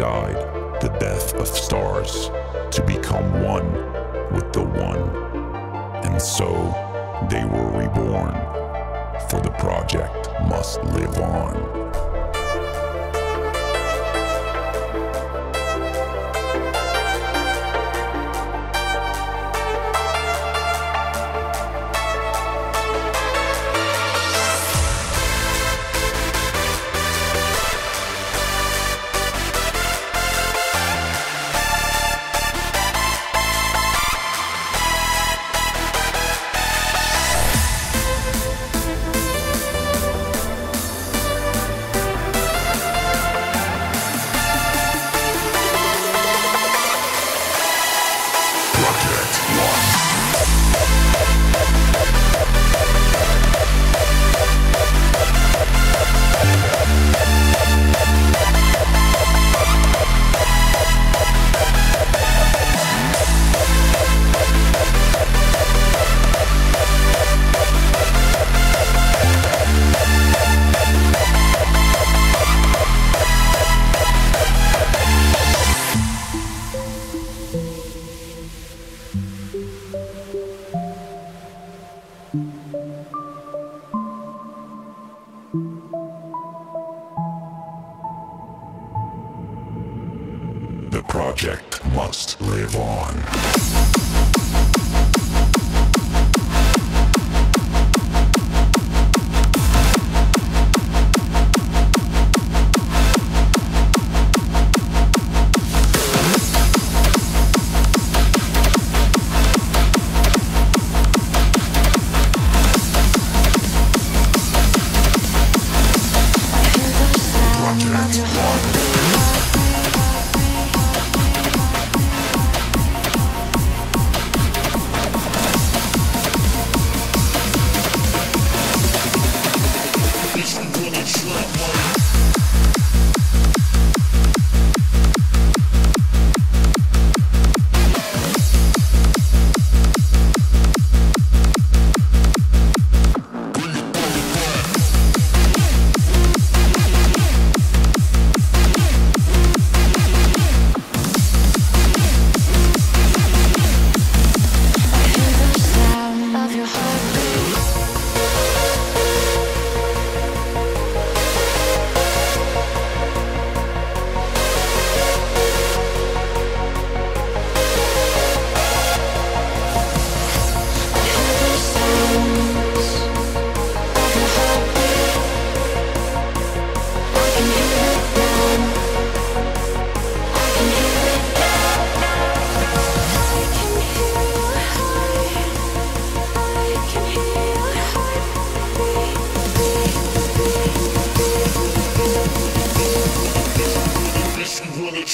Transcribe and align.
died 0.00 0.80
the 0.80 0.88
death 0.98 1.34
of 1.34 1.46
stars 1.46 2.30
to 2.70 2.82
become 2.86 3.42
one 3.44 3.70
with 4.32 4.50
the 4.50 4.62
One. 4.62 5.02
And 6.06 6.22
so 6.22 6.48
they 7.28 7.44
were 7.44 7.68
reborn, 7.68 8.32
for 9.28 9.42
the 9.42 9.54
project 9.58 10.30
must 10.48 10.82
live 10.84 11.18
on. 11.18 12.09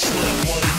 Never 0.05 0.45
drop 0.45 0.76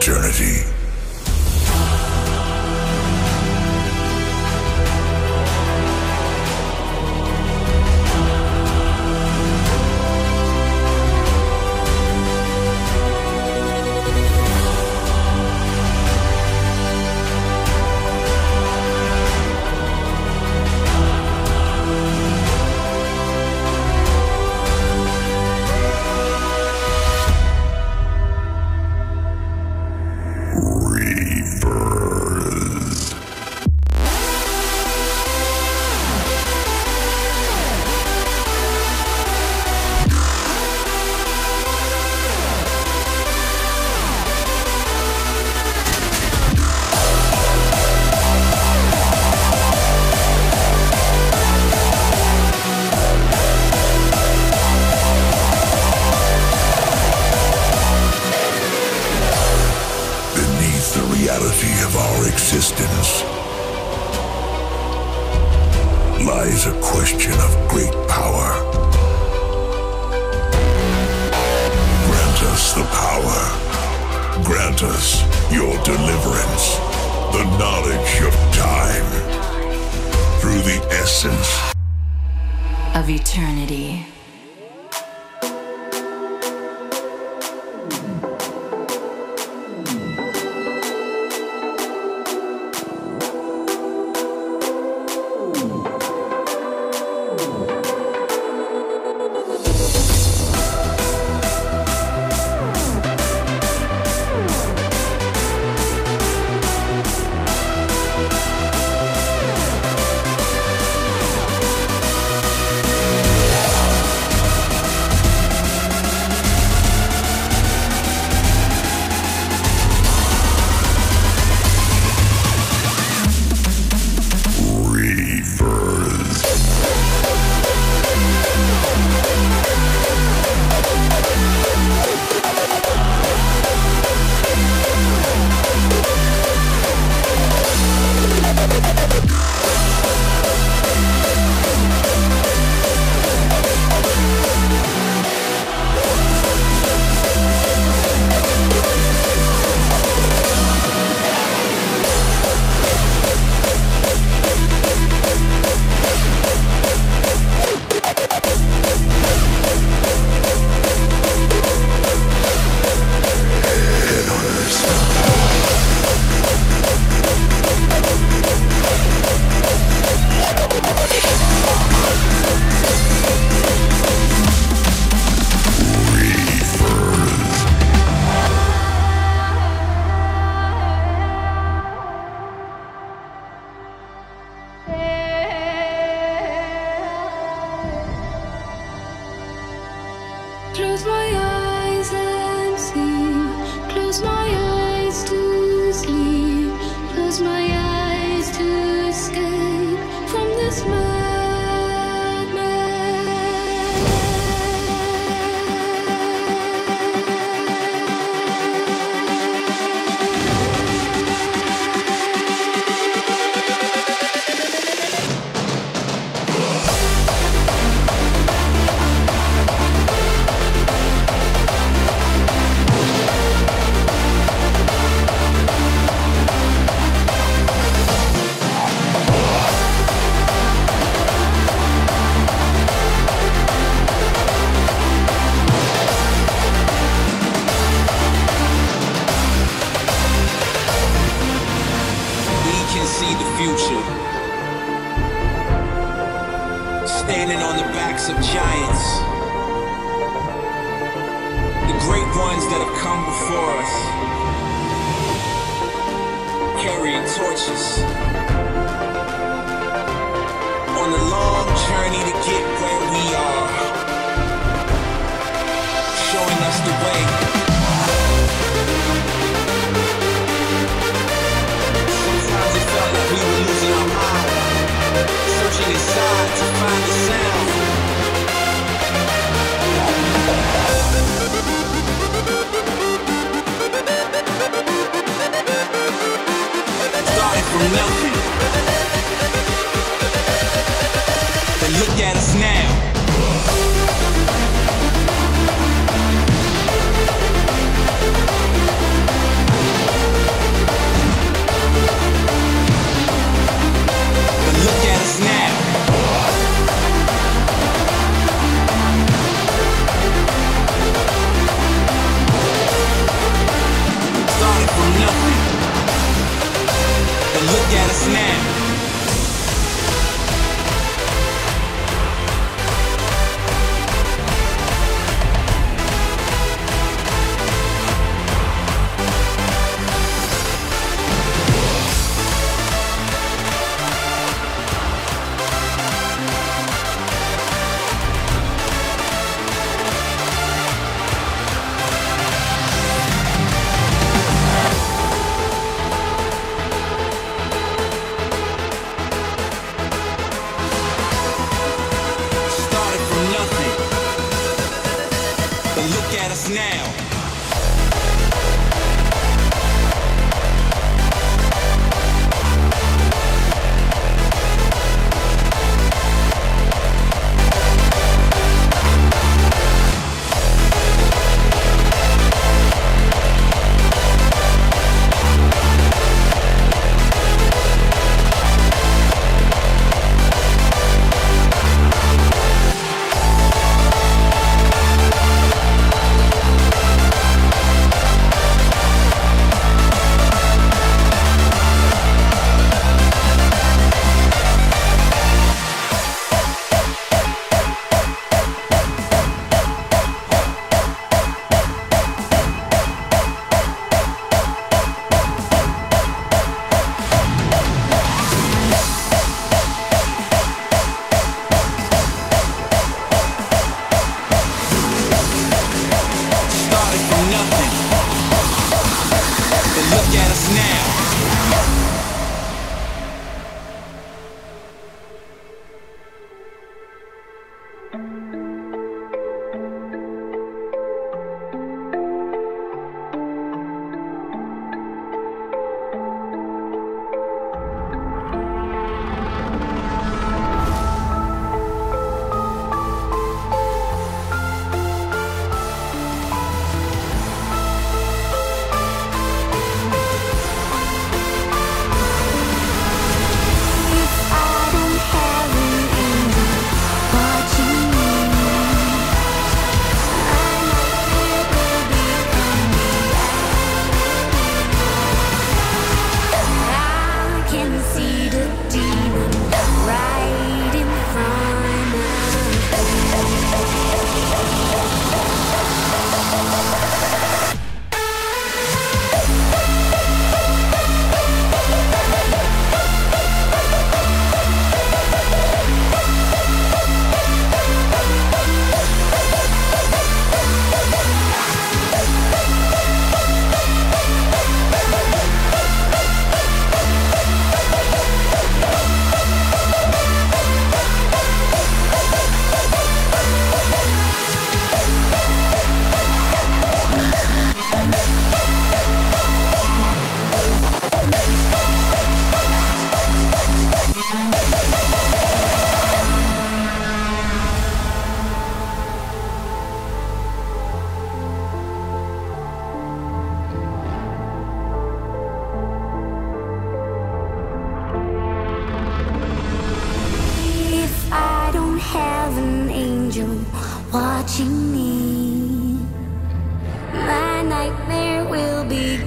eternity. 0.00 0.79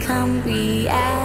Will 0.03 0.09
become 0.09 0.43
reality. 0.43 1.22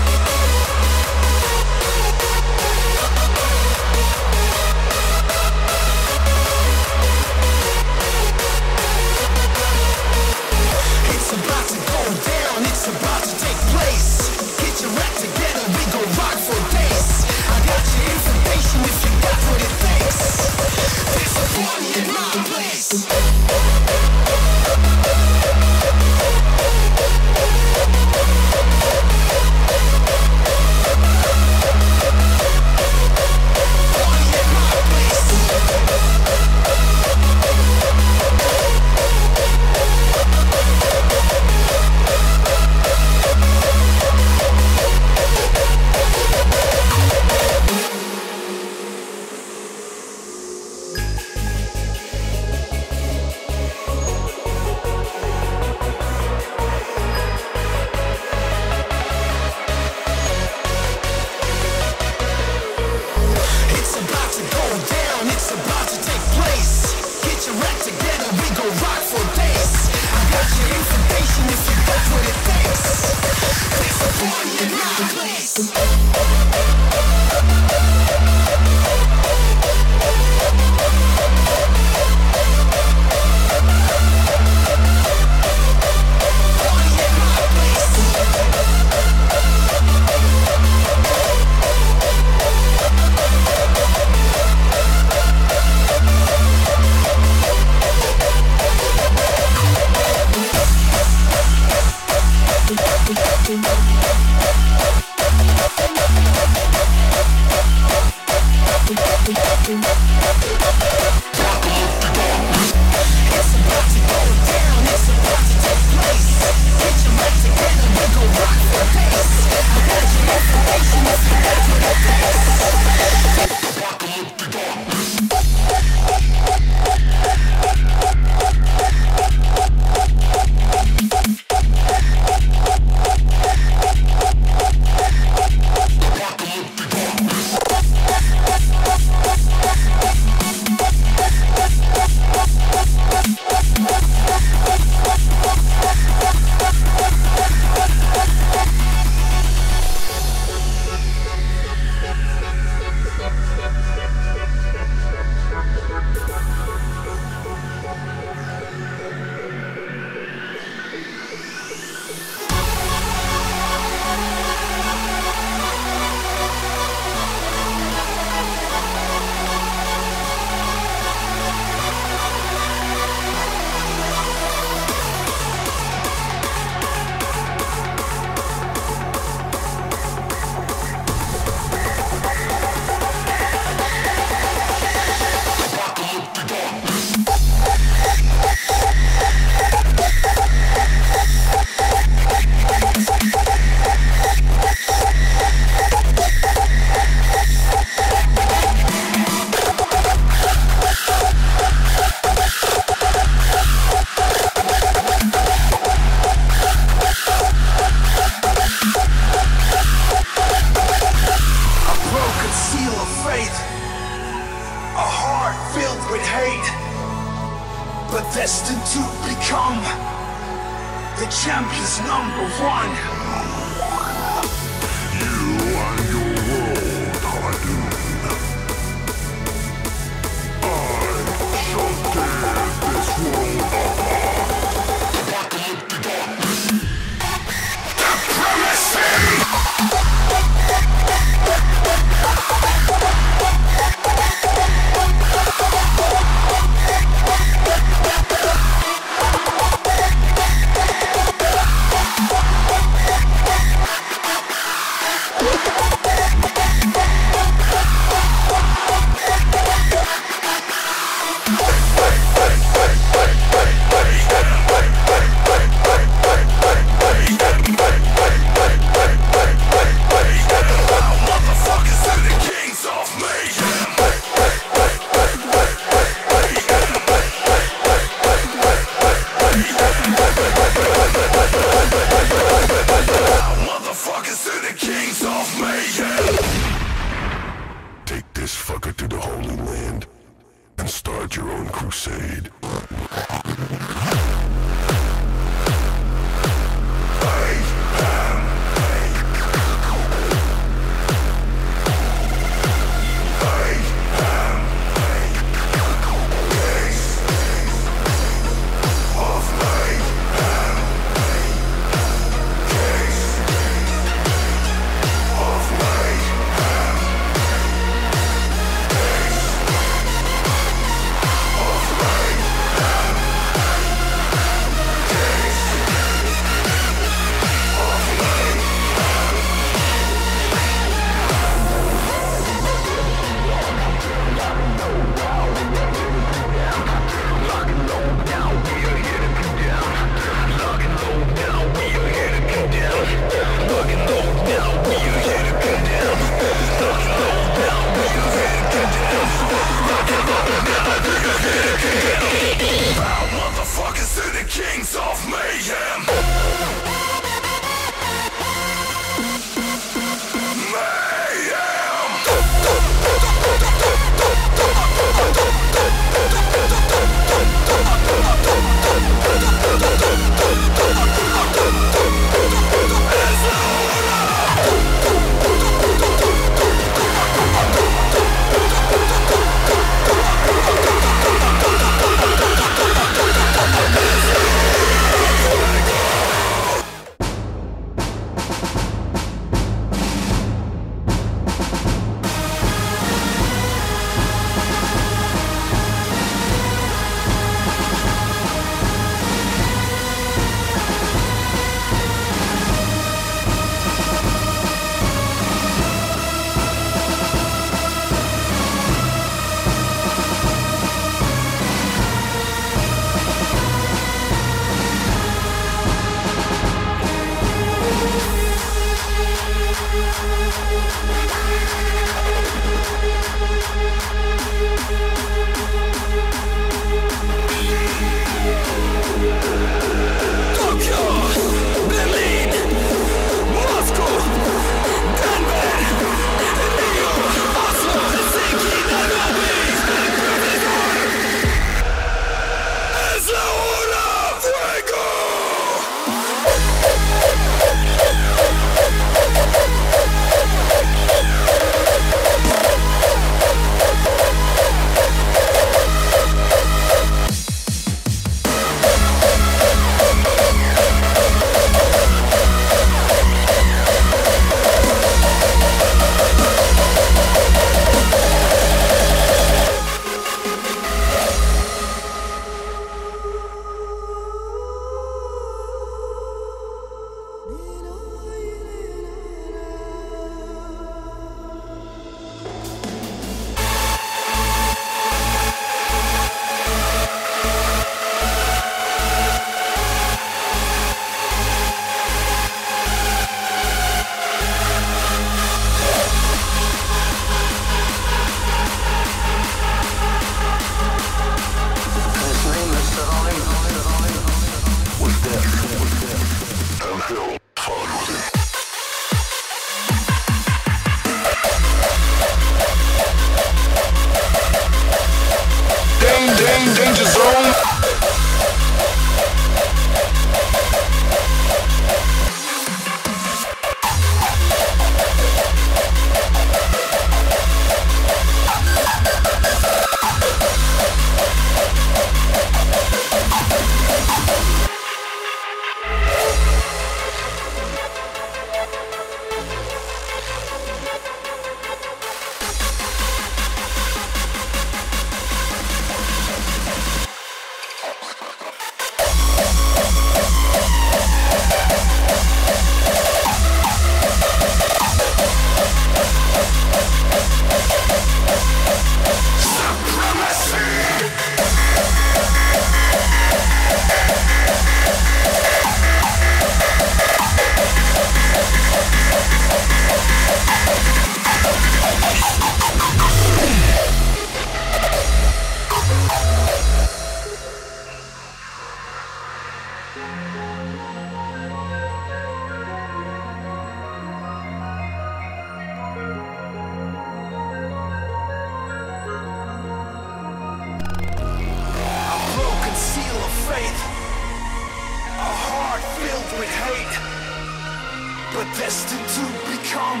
But 598.34 598.46
destined 598.56 599.06
to 599.12 599.24
become 599.52 600.00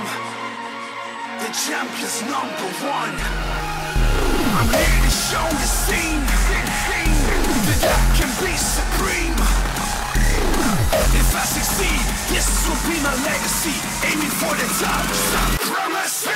the 1.40 1.50
champion's 1.52 2.22
number 2.22 2.68
one. 2.80 3.16
I'm 4.56 4.68
here 4.72 5.00
to 5.04 5.12
show 5.12 5.44
the 5.52 5.68
scene 5.68 6.24
that 7.68 7.82
I 7.84 8.00
can 8.16 8.30
be 8.40 8.56
supreme. 8.56 9.36
If 11.12 11.28
I 11.36 11.44
succeed, 11.44 12.00
this 12.32 12.48
will 12.68 12.80
be 12.88 12.96
my 13.02 13.14
legacy, 13.20 13.76
aiming 14.08 14.32
for 14.40 14.54
the 14.56 14.68
top. 14.80 15.04
Supremacy. 15.60 16.32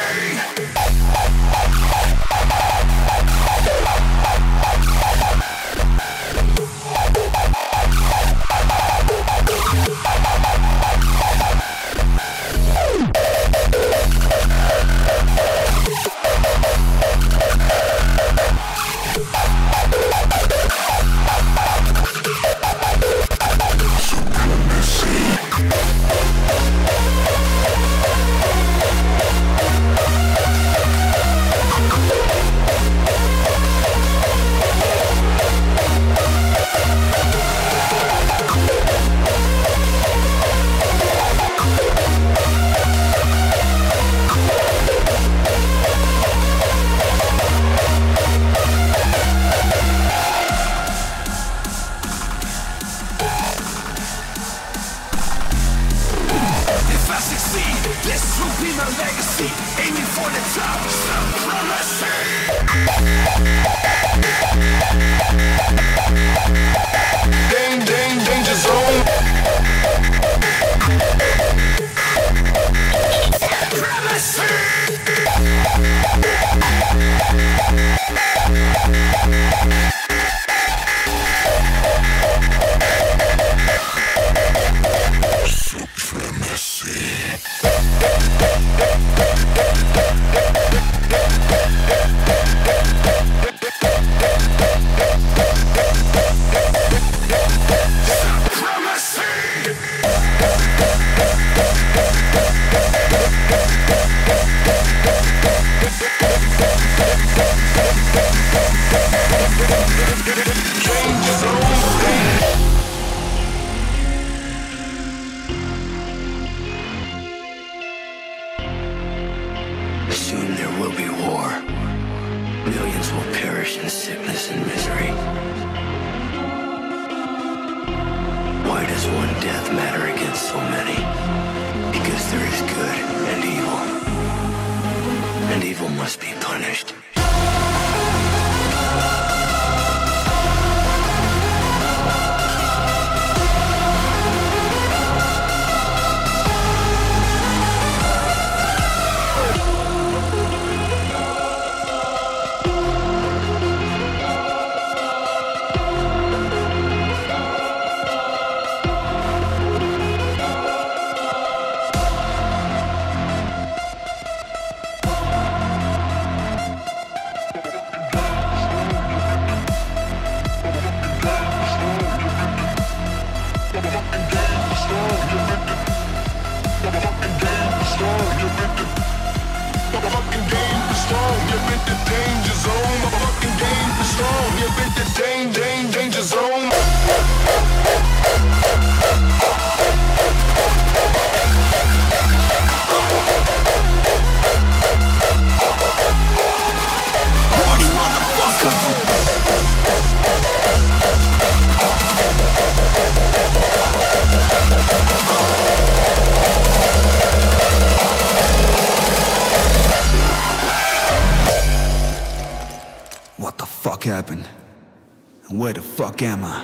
Gamma. 216.17 216.56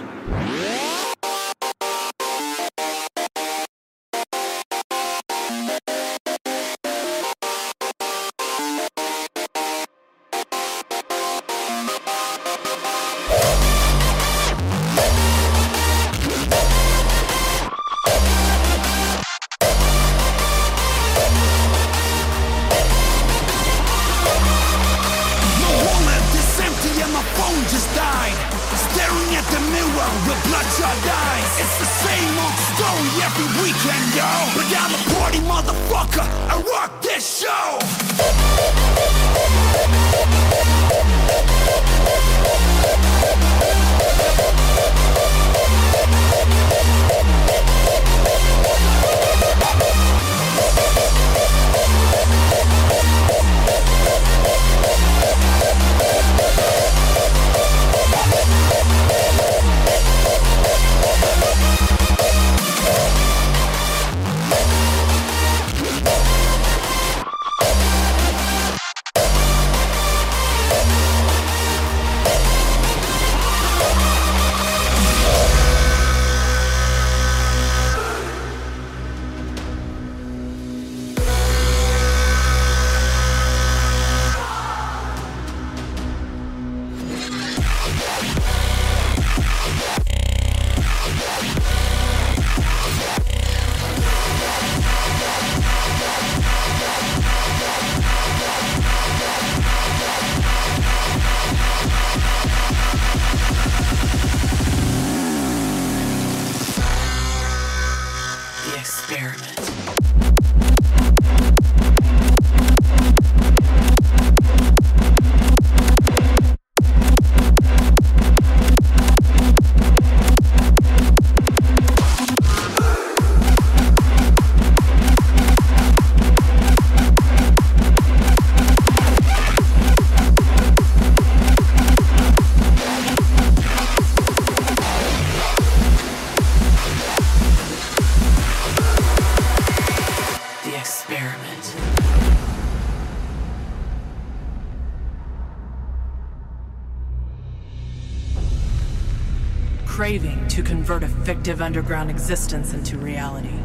a 151.03 151.09
fictive 151.09 151.61
underground 151.61 152.11
existence 152.11 152.75
into 152.75 152.97
reality. 152.99 153.59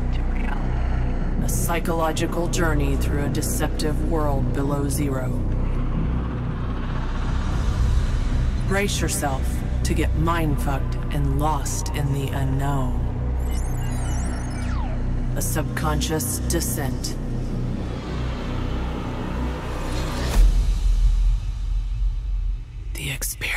A 1.43 1.49
psychological 1.49 2.47
journey 2.47 2.95
through 2.97 3.25
a 3.25 3.29
deceptive 3.29 4.11
world 4.11 4.53
below 4.53 4.89
zero. 4.89 5.29
Brace 8.67 8.99
yourself 9.01 9.41
to 9.83 9.93
get 9.93 10.13
mind 10.17 10.61
fucked 10.61 10.95
and 11.13 11.39
lost 11.39 11.89
in 11.89 12.13
the 12.13 12.27
unknown. 12.27 12.99
A 15.35 15.41
subconscious 15.41 16.39
descent 16.49 17.15
experience. 23.17 23.56